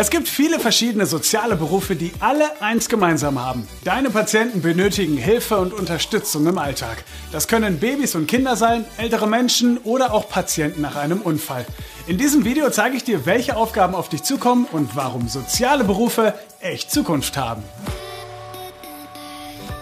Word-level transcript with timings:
Es 0.00 0.10
gibt 0.10 0.28
viele 0.28 0.60
verschiedene 0.60 1.06
soziale 1.06 1.56
Berufe, 1.56 1.96
die 1.96 2.12
alle 2.20 2.62
eins 2.62 2.88
gemeinsam 2.88 3.44
haben. 3.44 3.66
Deine 3.82 4.10
Patienten 4.10 4.62
benötigen 4.62 5.16
Hilfe 5.16 5.56
und 5.58 5.72
Unterstützung 5.72 6.46
im 6.46 6.56
Alltag. 6.56 7.02
Das 7.32 7.48
können 7.48 7.80
Babys 7.80 8.14
und 8.14 8.28
Kinder 8.28 8.54
sein, 8.54 8.84
ältere 8.96 9.26
Menschen 9.26 9.76
oder 9.78 10.14
auch 10.14 10.28
Patienten 10.28 10.82
nach 10.82 10.94
einem 10.94 11.20
Unfall. 11.20 11.66
In 12.06 12.16
diesem 12.16 12.44
Video 12.44 12.70
zeige 12.70 12.96
ich 12.96 13.02
dir, 13.02 13.26
welche 13.26 13.56
Aufgaben 13.56 13.96
auf 13.96 14.08
dich 14.08 14.22
zukommen 14.22 14.68
und 14.70 14.94
warum 14.94 15.26
soziale 15.26 15.82
Berufe 15.82 16.32
echt 16.60 16.92
Zukunft 16.92 17.36
haben. 17.36 17.64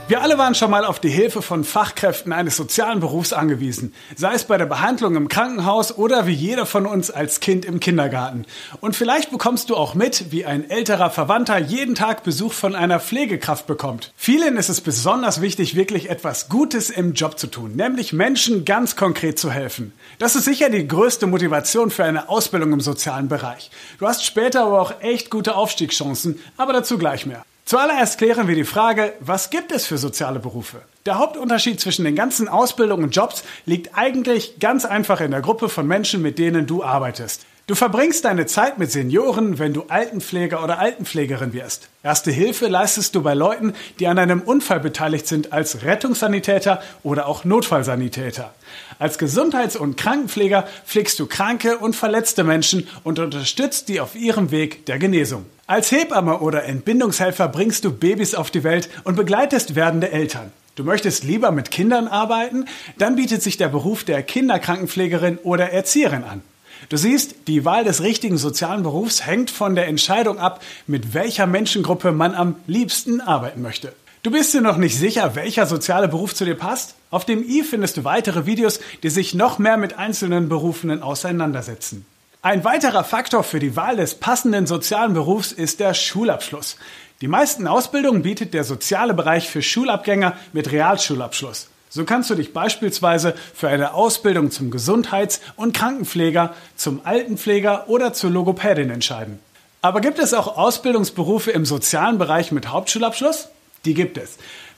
Wir 0.09 0.23
alle 0.23 0.39
waren 0.39 0.55
schon 0.55 0.71
mal 0.71 0.85
auf 0.85 1.01
die 1.01 1.09
Hilfe 1.09 1.43
von 1.43 1.65
Fachkräften 1.65 2.33
eines 2.33 2.55
sozialen 2.55 3.01
Berufs 3.01 3.33
angewiesen, 3.33 3.93
sei 4.15 4.35
es 4.35 4.45
bei 4.45 4.57
der 4.57 4.67
Behandlung 4.67 5.17
im 5.17 5.27
Krankenhaus 5.27 5.99
oder 5.99 6.29
wie 6.29 6.33
jeder 6.33 6.65
von 6.65 6.87
uns 6.87 7.11
als 7.11 7.41
Kind 7.41 7.65
im 7.65 7.81
Kindergarten. 7.81 8.45
Und 8.81 8.95
vielleicht 8.95 9.33
bekommst 9.33 9.69
du 9.69 9.75
auch 9.75 9.95
mit, 9.95 10.31
wie 10.31 10.45
ein 10.45 10.71
älterer 10.71 11.11
Verwandter 11.11 11.59
jeden 11.59 11.97
Tag 11.97 12.23
Besuch 12.23 12.53
von 12.53 12.77
einer 12.77 13.01
Pflegekraft 13.01 13.67
bekommt. 13.67 14.13
Vielen 14.15 14.57
ist 14.57 14.69
es 14.69 14.81
besonders 14.81 15.41
wichtig, 15.41 15.75
wirklich 15.75 16.09
etwas 16.09 16.49
Gutes 16.49 16.89
im 16.89 17.15
Job 17.15 17.37
zu 17.37 17.49
tun, 17.49 17.75
nämlich 17.75 18.13
Menschen 18.13 18.65
ganz 18.65 18.95
konkret 18.95 19.41
zu 19.41 19.51
helfen. 19.51 19.93
Das 20.21 20.37
ist 20.37 20.45
sicher 20.45 20.71
die 20.71 20.87
größte 20.87 21.27
Motivation 21.27 21.91
für 21.91 22.05
eine 22.05 22.29
Ausbildung 22.29 22.73
im 22.75 22.81
sozialen 22.81 23.27
Bereich. 23.27 23.73
Du 23.99 24.07
hast 24.07 24.25
später 24.25 24.67
aber 24.67 24.81
auch 24.81 25.01
echt 25.01 25.31
gute 25.31 25.57
Aufstiegschancen, 25.57 26.39
aber 26.57 26.73
dazu 26.73 26.97
gleich 26.97 27.27
mehr. 27.27 27.45
Zuallererst 27.67 28.19
klären 28.19 28.47
wir 28.47 28.55
die 28.55 28.63
Frage, 28.63 29.15
was 29.19 29.51
gibt 29.51 29.73
es 29.73 29.87
für 29.87 29.99
soziale 29.99 30.39
Berufe? 30.39 30.83
Der 31.05 31.19
Hauptunterschied 31.19 31.81
zwischen 31.81 32.05
den 32.05 32.15
ganzen 32.15 32.47
Ausbildungen 32.47 33.03
und 33.03 33.17
Jobs 33.17 33.43
liegt 33.65 33.99
eigentlich 33.99 34.61
ganz 34.61 34.85
einfach 34.85 35.21
in 35.21 35.33
der 35.33 35.41
Gruppe 35.41 35.69
von 35.69 35.85
Menschen, 35.85 36.23
mit 36.23 36.39
denen 36.39 36.69
du 36.69 36.85
arbeitest. 36.85 37.45
Du 37.69 37.75
verbringst 37.75 38.25
deine 38.25 38.47
Zeit 38.47 38.79
mit 38.79 38.93
Senioren, 38.93 39.59
wenn 39.59 39.73
du 39.73 39.87
Altenpfleger 39.89 40.63
oder 40.63 40.79
Altenpflegerin 40.79 41.53
wirst. 41.53 41.89
Erste 42.05 42.31
Hilfe 42.31 42.69
leistest 42.69 43.17
du 43.17 43.23
bei 43.25 43.35
Leuten, 43.35 43.75
die 43.99 44.07
an 44.07 44.21
einem 44.21 44.41
Unfall 44.41 44.79
beteiligt 44.79 45.27
sind, 45.27 45.53
als 45.53 45.83
Rettungssanitäter 45.83 46.81
oder 47.03 47.27
auch 47.27 47.45
Notfallsanitäter. 47.45 48.55
Als 49.01 49.19
Gesundheits- 49.19 49.75
und 49.75 49.97
Krankenpfleger 49.97 50.69
pflegst 50.87 51.19
du 51.19 51.27
kranke 51.27 51.79
und 51.79 51.97
verletzte 51.97 52.45
Menschen 52.45 52.87
und 53.03 53.19
unterstützt 53.19 53.89
die 53.89 53.99
auf 53.99 54.15
ihrem 54.15 54.53
Weg 54.53 54.87
der 54.87 55.01
Genesung. 55.01 55.45
Als 55.67 55.91
Hebamme 55.91 56.39
oder 56.39 56.67
Entbindungshelfer 56.67 57.49
bringst 57.49 57.85
du 57.85 57.91
Babys 57.91 58.37
auf 58.37 58.53
die 58.53 58.63
Welt 58.63 58.89
und 59.03 59.17
begleitest 59.17 59.75
werdende 59.75 60.13
Eltern. 60.13 60.53
Du 60.77 60.85
möchtest 60.85 61.25
lieber 61.25 61.51
mit 61.51 61.73
Kindern 61.73 62.07
arbeiten? 62.07 62.67
Dann 62.97 63.17
bietet 63.17 63.43
sich 63.43 63.57
der 63.57 63.69
Beruf 63.69 64.05
der 64.05 64.23
Kinderkrankenpflegerin 64.23 65.39
oder 65.39 65.73
Erzieherin 65.73 66.23
an. 66.23 66.43
Du 66.89 66.97
siehst, 66.97 67.35
die 67.49 67.65
Wahl 67.65 67.85
des 67.85 68.03
richtigen 68.03 68.39
sozialen 68.39 68.83
Berufs 68.83 69.27
hängt 69.27 69.51
von 69.51 69.75
der 69.75 69.89
Entscheidung 69.89 70.39
ab, 70.39 70.63
mit 70.87 71.15
welcher 71.15 71.47
Menschengruppe 71.47 72.13
man 72.13 72.35
am 72.35 72.57
liebsten 72.67 73.21
arbeiten 73.21 73.63
möchte. 73.63 73.93
Du 74.23 74.31
bist 74.31 74.55
dir 74.55 74.61
noch 74.61 74.77
nicht 74.77 74.99
sicher, 74.99 75.37
welcher 75.37 75.67
soziale 75.67 76.09
Beruf 76.09 76.35
zu 76.35 76.45
dir 76.45 76.57
passt? 76.57 76.97
Auf 77.11 77.25
dem 77.25 77.49
i 77.49 77.63
findest 77.63 77.97
du 77.97 78.05
weitere 78.05 78.45
Videos, 78.45 78.81
die 79.03 79.11
sich 79.11 79.35
noch 79.35 79.59
mehr 79.59 79.77
mit 79.77 79.99
einzelnen 79.99 80.49
Berufenen 80.49 81.03
auseinandersetzen. 81.03 82.05
Ein 82.43 82.65
weiterer 82.65 83.05
Faktor 83.05 83.45
für 83.45 83.59
die 83.59 83.77
Wahl 83.77 83.97
des 83.97 84.17
passenden 84.17 84.67
sozialen 84.67 85.15
Berufs 85.15 85.53
ist 85.53 85.81
der 85.81 85.95
Schulabschluss. 85.95 86.77
Die 87.21 87.29
meisten 87.29 87.67
Ausbildungen 87.67 88.23
bietet 88.23 88.53
der 88.53 88.65
soziale 88.65 89.15
Bereich 89.15 89.49
für 89.49 89.63
Schulabgänger 89.63 90.37
mit 90.53 90.71
Realschulabschluss. 90.71 91.69
So 91.97 92.05
kannst 92.05 92.29
du 92.29 92.35
dich 92.35 92.53
beispielsweise 92.53 93.35
für 93.55 93.69
eine 93.69 93.95
Ausbildung 93.95 94.51
zum 94.51 94.71
Gesundheits- 94.71 95.41
und 95.57 95.75
Krankenpfleger, 95.75 96.55
zum 96.77 97.01
Altenpfleger 97.05 97.89
oder 97.89 98.13
zur 98.13 98.29
Logopädin 98.29 98.91
entscheiden. 98.91 99.39
Aber 99.81 100.03
gibt 100.03 100.19
es 100.19 100.35
auch 100.35 100.59
Ausbildungsberufe 100.59 101.53
im 101.53 101.65
sozialen 101.65 102.19
Bereich 102.19 102.53
mit 102.53 102.69
Hauptschulabschluss? 102.69 103.49
Die 103.87 103.95
gibt 103.95 104.19
es. 104.19 104.37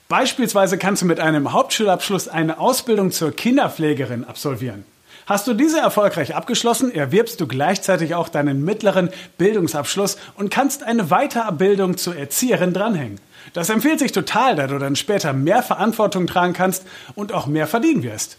Beispielsweise 0.09 0.79
kannst 0.79 1.03
du 1.03 1.07
mit 1.07 1.19
einem 1.19 1.53
Hauptschulabschluss 1.53 2.29
eine 2.29 2.61
Ausbildung 2.61 3.11
zur 3.11 3.33
Kinderpflegerin 3.33 4.23
absolvieren. 4.23 4.85
Hast 5.29 5.47
du 5.47 5.53
diese 5.53 5.79
erfolgreich 5.79 6.35
abgeschlossen, 6.35 6.91
erwirbst 6.91 7.39
du 7.39 7.47
gleichzeitig 7.47 8.15
auch 8.15 8.31
deinen 8.31 8.65
mittleren 8.65 9.11
Bildungsabschluss 9.37 10.17
und 10.37 10.51
kannst 10.51 10.85
eine 10.85 11.09
Weiterbildung 11.09 11.99
zur 11.99 12.17
Erzieherin 12.17 12.73
dranhängen. 12.73 13.21
Das 13.53 13.69
empfiehlt 13.69 13.99
sich 13.99 14.13
total, 14.13 14.57
da 14.57 14.67
du 14.67 14.79
dann 14.79 14.97
später 14.97 15.35
mehr 15.35 15.63
Verantwortung 15.63 16.27
tragen 16.27 16.55
kannst 16.55 16.87
und 17.15 17.35
auch 17.35 17.47
mehr 17.47 17.67
verdienen 17.67 18.03
wirst. 18.03 18.39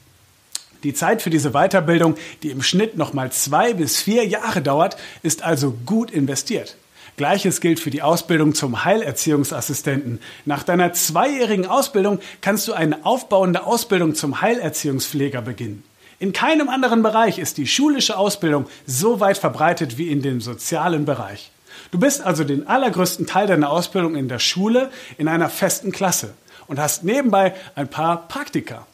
Die 0.82 0.96
Zeit 0.96 1.22
für 1.22 1.30
diese 1.30 1.52
Weiterbildung, 1.52 2.16
die 2.42 2.50
im 2.50 2.64
Schnitt 2.64 2.98
nochmal 2.98 3.32
zwei 3.32 3.76
bis 3.76 4.02
vier 4.02 4.26
Jahre 4.26 4.64
dauert, 4.64 4.98
ist 5.22 5.44
also 5.44 5.78
gut 5.86 6.10
investiert. 6.10 6.76
Gleiches 7.18 7.62
gilt 7.62 7.80
für 7.80 7.92
die 7.92 8.02
Ausbildung 8.02 8.56
zum 8.56 8.84
Heilerziehungsassistenten. 8.84 10.20
Nach 10.46 10.64
deiner 10.64 10.92
zweijährigen 10.94 11.68
Ausbildung 11.68 12.20
kannst 12.42 12.68
du 12.68 12.74
eine 12.74 13.06
aufbauende 13.06 13.68
Ausbildung 13.68 14.16
zum 14.16 14.42
Heilerziehungspfleger 14.42 15.44
beginnen. 15.44 15.84
In 16.19 16.34
keinem 16.34 16.68
anderen 16.68 17.02
Bereich 17.02 17.40
ist 17.40 17.57
die 17.57 17.66
schulische 17.66 18.18
Ausbildung 18.18 18.66
so 18.85 19.22
weit 19.22 19.38
verbreitet 19.38 19.97
wie 19.97 20.09
in 20.09 20.22
dem 20.22 20.41
sozialen 20.41 21.06
Bereich. 21.06 21.50
Du 21.91 22.00
bist 22.00 22.22
also 22.22 22.44
den 22.44 22.68
allergrößten 22.68 23.25
Teil 23.25 23.47
deiner 23.47 23.69
Ausbildung 23.69 24.16
in 24.16 24.28
der 24.28 24.40
Schule 24.40 24.91
in 25.18 25.29
einer 25.29 25.50
festen 25.50 25.94
Klasse 25.94 26.34
und 26.68 26.78
hast 26.78 27.06
nebenbei 27.06 27.56
ein 27.75 27.88
paar 27.88 28.28
Praktika. 28.28 28.85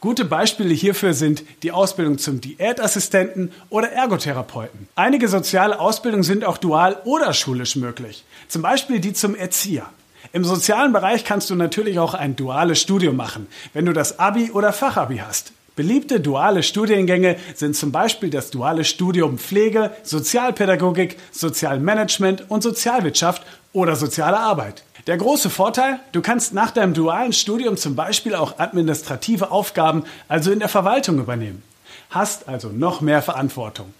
Gute 0.00 0.24
Beispiele 0.24 0.72
hierfür 0.72 1.12
sind 1.12 1.44
die 1.62 1.72
Ausbildung 1.72 2.18
zum 2.18 2.40
Diätassistenten 2.40 3.52
oder 3.68 3.92
Ergotherapeuten. 3.92 4.88
Einige 4.96 5.28
soziale 5.28 5.78
Ausbildungen 5.78 6.24
sind 6.24 6.44
auch 6.44 6.56
dual 6.56 6.96
oder 7.04 7.34
schulisch 7.34 7.76
möglich. 7.76 8.24
Zum 8.48 8.62
Beispiel 8.62 8.98
die 8.98 9.12
zum 9.12 9.36
Erzieher. 9.36 9.86
Im 10.32 10.44
sozialen 10.44 10.92
Bereich 10.92 11.24
kannst 11.24 11.50
du 11.50 11.54
natürlich 11.54 11.98
auch 11.98 12.14
ein 12.14 12.34
duales 12.34 12.80
Studium 12.80 13.14
machen, 13.14 13.46
wenn 13.74 13.84
du 13.84 13.92
das 13.92 14.18
Abi 14.18 14.50
oder 14.50 14.72
Fachabi 14.72 15.18
hast. 15.18 15.52
Beliebte 15.74 16.20
duale 16.20 16.62
Studiengänge 16.62 17.36
sind 17.54 17.74
zum 17.74 17.92
Beispiel 17.92 18.28
das 18.28 18.50
duale 18.50 18.84
Studium 18.84 19.38
Pflege, 19.38 19.90
Sozialpädagogik, 20.02 21.16
Sozialmanagement 21.30 22.50
und 22.50 22.62
Sozialwirtschaft 22.62 23.42
oder 23.72 23.96
soziale 23.96 24.38
Arbeit. 24.38 24.84
Der 25.06 25.16
große 25.16 25.48
Vorteil, 25.48 25.98
du 26.12 26.20
kannst 26.20 26.52
nach 26.52 26.72
deinem 26.72 26.92
dualen 26.92 27.32
Studium 27.32 27.78
zum 27.78 27.96
Beispiel 27.96 28.34
auch 28.34 28.58
administrative 28.58 29.50
Aufgaben, 29.50 30.04
also 30.28 30.52
in 30.52 30.58
der 30.58 30.68
Verwaltung 30.68 31.18
übernehmen. 31.18 31.62
Hast 32.10 32.48
also 32.48 32.68
noch 32.68 33.00
mehr 33.00 33.22
Verantwortung. 33.22 33.94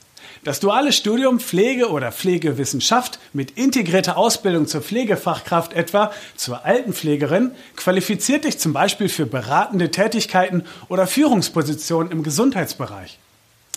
Das 0.44 0.60
duale 0.60 0.93
Studium 0.93 1.38
Pflege 1.38 1.91
oder 1.91 2.10
Pflegewissenschaft 2.10 3.19
mit 3.32 3.53
integrierter 3.53 4.16
Ausbildung 4.16 4.66
zur 4.66 4.82
Pflegefachkraft 4.82 5.72
etwa 5.72 6.12
zur 6.37 6.65
Altenpflegerin 6.65 7.53
qualifiziert 7.76 8.44
dich 8.44 8.59
zum 8.59 8.72
Beispiel 8.72 9.09
für 9.09 9.26
beratende 9.26 9.91
Tätigkeiten 9.91 10.65
oder 10.88 11.06
Führungspositionen 11.06 12.10
im 12.10 12.22
Gesundheitsbereich. 12.22 13.19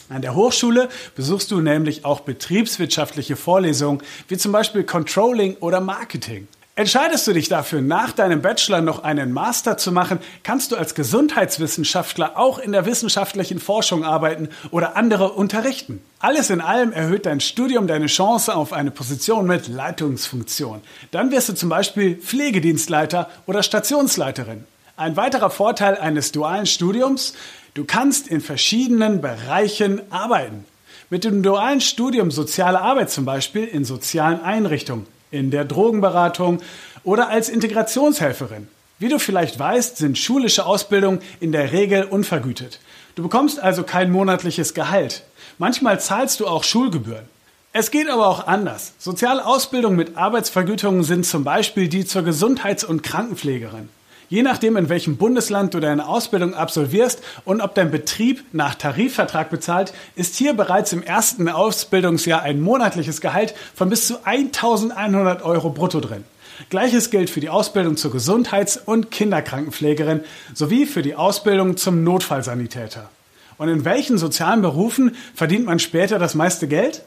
An 0.10 0.22
der 0.22 0.36
Hochschule 0.36 0.90
besuchst 1.16 1.50
du 1.50 1.62
nämlich 1.62 2.06
auch 2.06 2.22
betriebswirtschaftliche 2.22 3.36
Vorlesungen 3.36 4.02
wie 4.28 4.38
zum 4.38 4.52
Beispiel 4.52 4.84
Controlling 4.84 5.58
oder 5.58 5.82
Marketing. 5.82 6.48
Entscheidest 6.78 7.26
du 7.26 7.32
dich 7.32 7.48
dafür, 7.48 7.82
nach 7.82 8.12
deinem 8.12 8.42
Bachelor 8.42 8.82
noch 8.82 9.02
einen 9.02 9.32
Master 9.32 9.78
zu 9.78 9.94
machen, 9.94 10.20
kannst 10.44 10.74
du 10.74 10.76
als 10.76 10.94
Gesundheitswissenschaftler 10.94 12.38
auch 12.38 12.60
in 12.60 12.74
der 12.74 12.86
wissenschaftlichen 12.86 13.62
Forschung 13.62 14.04
arbeiten 14.04 14.50
oder 14.72 14.98
andere 14.98 15.32
unterrichten. 15.32 16.02
Alles 16.20 16.50
in 16.50 16.60
allem 16.60 16.92
erhöht 16.92 17.28
dein 17.28 17.40
Studium 17.40 17.88
deine 17.88 18.08
Chance 18.08 18.54
auf 18.54 18.74
eine 18.74 18.92
Position 18.92 19.48
mit 19.48 19.70
Leitungsfunktion. 19.70 20.82
Dann 21.12 21.32
wirst 21.32 21.48
du 21.48 21.54
zum 21.54 21.70
Beispiel 21.70 22.18
Pflegedienstleiter 22.18 23.30
oder 23.46 23.64
Stationsleiterin. 23.64 24.66
Ein 24.98 25.16
weiterer 25.16 25.52
Vorteil 25.52 25.98
eines 25.98 26.34
dualen 26.34 26.66
Studiums, 26.66 27.36
du 27.74 27.86
kannst 27.86 28.28
in 28.28 28.42
verschiedenen 28.42 29.22
Bereichen 29.22 30.02
arbeiten. 30.12 30.66
Mit 31.10 31.24
dem 31.24 31.42
dualen 31.42 31.80
Studium 31.80 32.32
Soziale 32.32 32.82
Arbeit 32.82 33.12
zum 33.12 33.24
Beispiel 33.24 33.64
in 33.64 33.86
sozialen 33.86 34.42
Einrichtungen 34.42 35.15
in 35.32 35.52
der 35.52 35.66
Drogenberatung 35.66 36.62
oder 37.04 37.30
als 37.30 37.50
Integrationshelferin. 37.50 38.68
Wie 38.98 39.10
du 39.10 39.20
vielleicht 39.20 39.60
weißt, 39.60 39.98
sind 39.98 40.18
schulische 40.18 40.66
Ausbildungen 40.66 41.20
in 41.40 41.52
der 41.52 41.74
Regel 41.74 42.04
unvergütet. 42.04 42.80
Du 43.16 43.24
bekommst 43.24 43.60
also 43.60 43.84
kein 43.84 44.12
monatliches 44.12 44.74
Gehalt. 44.74 45.24
Manchmal 45.58 46.00
zahlst 46.00 46.40
du 46.40 46.48
auch 46.48 46.64
Schulgebühren. 46.64 47.26
Es 47.74 47.92
geht 47.92 48.10
aber 48.10 48.28
auch 48.28 48.48
anders. 48.48 48.94
Soziale 49.00 49.46
Ausbildungen 49.46 49.98
mit 49.98 50.16
Arbeitsvergütungen 50.16 51.04
sind 51.04 51.26
zum 51.26 51.44
Beispiel 51.44 51.90
die 51.90 52.06
zur 52.06 52.24
Gesundheits- 52.24 52.86
und 52.86 53.04
Krankenpflegerin. 53.04 53.90
Je 54.28 54.42
nachdem, 54.42 54.76
in 54.76 54.90
welchem 54.90 55.18
Bundesland 55.18 55.74
du 55.74 55.80
deine 55.80 56.08
Ausbildung 56.08 56.56
absolvierst 56.56 57.22
und 57.46 57.62
ob 57.62 57.76
dein 57.76 57.92
Betrieb 57.92 58.44
nach 58.54 58.76
Tarifvertrag 58.76 59.50
bezahlt, 59.50 59.94
ist 60.16 60.36
hier 60.36 60.54
bereits 60.54 60.94
im 60.94 61.04
ersten 61.04 61.48
Ausbildungsjahr 61.48 62.42
ein 62.42 62.60
monatliches 62.60 63.22
Gehalt 63.22 63.54
von 63.76 63.90
bis 63.90 64.08
zu 64.08 64.26
1100 64.26 65.44
Euro 65.44 65.70
brutto 65.70 66.00
drin. 66.00 66.24
Gleiches 66.70 67.12
gilt 67.12 67.30
für 67.30 67.42
die 67.42 67.50
Ausbildung 67.50 67.98
zur 67.98 68.12
Gesundheits- 68.12 68.78
und 68.78 69.12
Kinderkrankenpflegerin 69.12 70.22
sowie 70.54 70.86
für 70.86 71.02
die 71.02 71.16
Ausbildung 71.16 71.78
zum 71.78 72.04
Notfallsanitäter. 72.04 73.10
Und 73.58 73.70
in 73.70 73.86
welchen 73.86 74.18
sozialen 74.18 74.62
Berufen 74.62 75.16
verdient 75.34 75.66
man 75.66 75.80
später 75.80 76.18
das 76.18 76.34
meiste 76.34 76.68
Geld? 76.68 77.04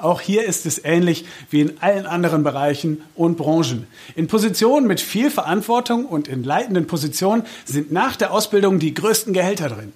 Auch 0.00 0.20
hier 0.20 0.44
ist 0.44 0.66
es 0.66 0.84
ähnlich 0.84 1.26
wie 1.50 1.60
in 1.60 1.82
allen 1.82 2.06
anderen 2.06 2.42
Bereichen 2.42 3.02
und 3.14 3.36
Branchen. 3.36 3.86
In 4.14 4.26
Positionen 4.26 4.86
mit 4.86 5.00
viel 5.00 5.30
Verantwortung 5.30 6.06
und 6.06 6.28
in 6.28 6.44
leitenden 6.44 6.86
Positionen 6.86 7.44
sind 7.64 7.92
nach 7.92 8.16
der 8.16 8.32
Ausbildung 8.32 8.78
die 8.78 8.94
größten 8.94 9.32
Gehälter 9.32 9.68
drin. 9.68 9.92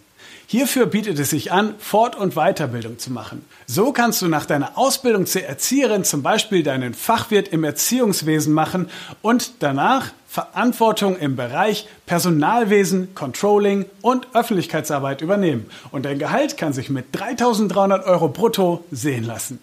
Hierfür 0.49 0.87
bietet 0.87 1.19
es 1.19 1.31
sich 1.31 1.51
an, 1.51 1.75
Fort- 1.79 2.15
und 2.15 2.35
Weiterbildung 2.35 3.01
zu 3.01 3.11
machen. 3.11 3.45
So 3.67 3.91
kannst 3.91 4.23
du 4.23 4.29
nach 4.29 4.47
deiner 4.47 4.79
Ausbildung 4.79 5.27
zur 5.27 5.43
Erzieherin 5.43 6.05
zum 6.05 6.23
Beispiel 6.23 6.63
deinen 6.63 6.95
Fachwirt 6.95 7.49
im 7.49 7.65
Erziehungswesen 7.65 8.53
machen 8.53 8.89
und 9.23 9.55
danach 9.59 10.13
Verantwortung 10.29 11.17
im 11.17 11.35
Bereich 11.35 11.89
Personalwesen, 12.07 13.15
Controlling 13.17 13.87
und 14.03 14.29
Öffentlichkeitsarbeit 14.35 15.21
übernehmen. 15.21 15.69
Und 15.91 16.05
dein 16.05 16.21
Gehalt 16.21 16.57
kann 16.57 16.73
sich 16.73 16.91
mit 16.91 17.07
3300 17.11 18.07
Euro 18.07 18.29
brutto 18.29 18.85
sehen 18.93 19.25
lassen. 19.25 19.59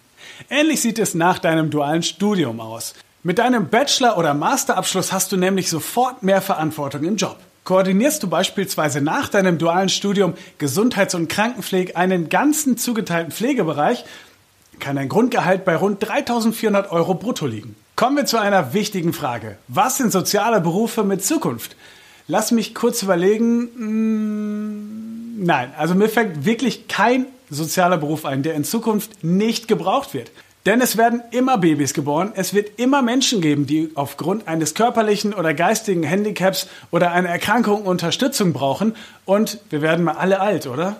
Ähnlich 0.50 0.80
sieht 0.80 0.98
es 0.98 1.14
nach 1.14 1.38
deinem 1.38 1.70
dualen 1.70 2.02
Studium 2.02 2.60
aus. 2.60 2.94
Mit 3.22 3.38
deinem 3.38 3.68
Bachelor- 3.68 4.18
oder 4.18 4.34
Masterabschluss 4.34 5.12
hast 5.12 5.32
du 5.32 5.36
nämlich 5.36 5.70
sofort 5.70 6.22
mehr 6.22 6.42
Verantwortung 6.42 7.04
im 7.04 7.16
Job. 7.16 7.38
Koordinierst 7.64 8.22
du 8.22 8.28
beispielsweise 8.28 9.00
nach 9.00 9.28
deinem 9.28 9.56
dualen 9.56 9.88
Studium 9.88 10.34
Gesundheits- 10.58 11.14
und 11.14 11.28
Krankenpflege 11.28 11.96
einen 11.96 12.28
ganzen 12.28 12.76
zugeteilten 12.76 13.32
Pflegebereich, 13.32 14.04
kann 14.80 14.96
dein 14.96 15.08
Grundgehalt 15.08 15.64
bei 15.64 15.74
rund 15.76 16.06
3400 16.06 16.92
Euro 16.92 17.14
brutto 17.14 17.46
liegen. 17.46 17.74
Kommen 17.96 18.16
wir 18.16 18.26
zu 18.26 18.38
einer 18.38 18.74
wichtigen 18.74 19.12
Frage. 19.12 19.56
Was 19.68 19.96
sind 19.96 20.12
soziale 20.12 20.60
Berufe 20.60 21.04
mit 21.04 21.24
Zukunft? 21.24 21.76
Lass 22.26 22.50
mich 22.50 22.74
kurz 22.74 23.02
überlegen. 23.02 23.68
Hm, 23.76 25.44
nein, 25.44 25.72
also 25.78 25.94
mir 25.94 26.08
fällt 26.08 26.44
wirklich 26.44 26.88
kein 26.88 27.26
sozialer 27.54 27.96
Beruf 27.96 28.24
ein, 28.24 28.42
der 28.42 28.54
in 28.54 28.64
Zukunft 28.64 29.24
nicht 29.24 29.68
gebraucht 29.68 30.14
wird. 30.14 30.30
Denn 30.66 30.80
es 30.80 30.96
werden 30.96 31.22
immer 31.30 31.58
Babys 31.58 31.92
geboren, 31.92 32.32
es 32.36 32.54
wird 32.54 32.78
immer 32.78 33.02
Menschen 33.02 33.42
geben, 33.42 33.66
die 33.66 33.90
aufgrund 33.96 34.48
eines 34.48 34.74
körperlichen 34.74 35.34
oder 35.34 35.52
geistigen 35.52 36.02
Handicaps 36.02 36.68
oder 36.90 37.12
einer 37.12 37.28
Erkrankung 37.28 37.82
Unterstützung 37.82 38.54
brauchen 38.54 38.96
und 39.26 39.58
wir 39.68 39.82
werden 39.82 40.04
mal 40.04 40.16
alle 40.16 40.40
alt, 40.40 40.66
oder? 40.66 40.96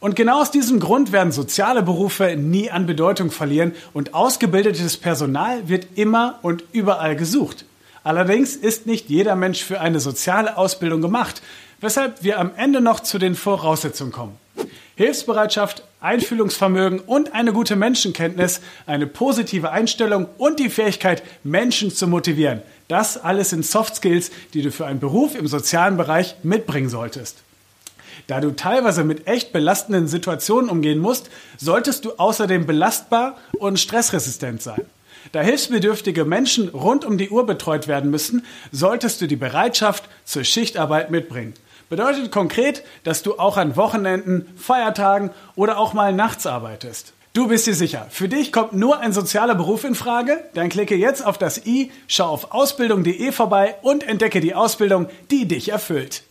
Und 0.00 0.16
genau 0.16 0.40
aus 0.40 0.50
diesem 0.50 0.80
Grund 0.80 1.12
werden 1.12 1.32
soziale 1.32 1.82
Berufe 1.82 2.36
nie 2.36 2.70
an 2.70 2.86
Bedeutung 2.86 3.30
verlieren 3.30 3.72
und 3.92 4.14
ausgebildetes 4.14 4.96
Personal 4.96 5.68
wird 5.68 5.86
immer 5.96 6.38
und 6.42 6.64
überall 6.72 7.14
gesucht. 7.16 7.66
Allerdings 8.04 8.56
ist 8.56 8.86
nicht 8.86 9.10
jeder 9.10 9.36
Mensch 9.36 9.62
für 9.62 9.80
eine 9.80 10.00
soziale 10.00 10.56
Ausbildung 10.56 11.02
gemacht, 11.02 11.42
weshalb 11.80 12.22
wir 12.22 12.38
am 12.38 12.52
Ende 12.56 12.80
noch 12.80 13.00
zu 13.00 13.18
den 13.18 13.34
Voraussetzungen 13.34 14.12
kommen. 14.12 14.36
Hilfsbereitschaft, 14.98 15.84
Einfühlungsvermögen 16.00 16.98
und 16.98 17.32
eine 17.32 17.52
gute 17.52 17.76
Menschenkenntnis, 17.76 18.60
eine 18.84 19.06
positive 19.06 19.70
Einstellung 19.70 20.26
und 20.38 20.58
die 20.58 20.70
Fähigkeit, 20.70 21.22
Menschen 21.44 21.92
zu 21.92 22.08
motivieren. 22.08 22.62
Das 22.88 23.16
alles 23.16 23.50
sind 23.50 23.64
Soft 23.64 23.94
Skills, 23.94 24.32
die 24.54 24.62
du 24.62 24.72
für 24.72 24.86
einen 24.86 24.98
Beruf 24.98 25.36
im 25.36 25.46
sozialen 25.46 25.96
Bereich 25.96 26.34
mitbringen 26.42 26.88
solltest. 26.88 27.36
Da 28.26 28.40
du 28.40 28.50
teilweise 28.50 29.04
mit 29.04 29.28
echt 29.28 29.52
belastenden 29.52 30.08
Situationen 30.08 30.68
umgehen 30.68 30.98
musst, 30.98 31.30
solltest 31.58 32.04
du 32.04 32.14
außerdem 32.16 32.66
belastbar 32.66 33.38
und 33.60 33.78
stressresistent 33.78 34.62
sein. 34.62 34.84
Da 35.30 35.42
hilfsbedürftige 35.42 36.24
Menschen 36.24 36.70
rund 36.70 37.04
um 37.04 37.18
die 37.18 37.30
Uhr 37.30 37.46
betreut 37.46 37.86
werden 37.86 38.10
müssen, 38.10 38.44
solltest 38.72 39.20
du 39.20 39.28
die 39.28 39.36
Bereitschaft 39.36 40.08
zur 40.24 40.42
Schichtarbeit 40.42 41.12
mitbringen. 41.12 41.54
Bedeutet 41.88 42.30
konkret, 42.30 42.84
dass 43.04 43.22
du 43.22 43.38
auch 43.38 43.56
an 43.56 43.76
Wochenenden, 43.76 44.46
Feiertagen 44.56 45.30
oder 45.56 45.78
auch 45.78 45.94
mal 45.94 46.12
nachts 46.12 46.46
arbeitest. 46.46 47.14
Du 47.32 47.48
bist 47.48 47.66
dir 47.66 47.74
sicher, 47.74 48.06
für 48.10 48.28
dich 48.28 48.52
kommt 48.52 48.72
nur 48.72 48.98
ein 49.00 49.12
sozialer 49.12 49.54
Beruf 49.54 49.84
in 49.84 49.94
Frage? 49.94 50.44
Dann 50.54 50.68
klicke 50.68 50.96
jetzt 50.96 51.24
auf 51.24 51.38
das 51.38 51.66
i, 51.66 51.92
schau 52.08 52.26
auf 52.26 52.52
ausbildung.de 52.52 53.32
vorbei 53.32 53.76
und 53.82 54.06
entdecke 54.06 54.40
die 54.40 54.54
Ausbildung, 54.54 55.08
die 55.30 55.46
dich 55.46 55.68
erfüllt. 55.68 56.24